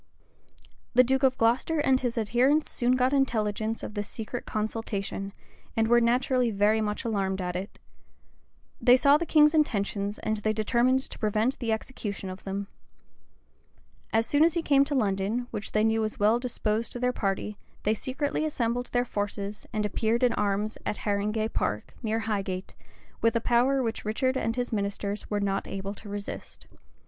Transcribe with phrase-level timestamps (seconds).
[0.01, 0.63] [*]* Cotton, p.
[0.93, 0.93] 322.
[0.95, 5.31] The duke of Glocester and his adherents soon got intelligence of this secret consultation,
[5.77, 7.77] and were naturally very much alarmed at it.
[8.81, 12.65] They saw the king's intentions; and they determined to prevent the execution of them.
[14.11, 17.13] As soon as he came to London, which they knew was well disposed to their
[17.13, 22.73] party, they secretly assembled their forces, and appeared in arms at Haringay Park, near Highgate,
[23.21, 26.65] with a power which Richard and his ministers were not able to resist.